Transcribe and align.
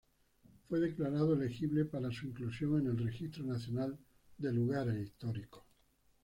El 0.45 0.59
fue 0.67 0.79
declarado 0.79 1.33
elegible 1.35 1.85
para 1.85 2.11
su 2.11 2.25
inclusión 2.25 2.79
en 2.79 2.87
el 2.87 2.97
Registro 2.97 3.43
Nacional 3.45 3.99
de 4.35 4.51
Lugares 4.51 4.99
Históricos. 4.99 5.61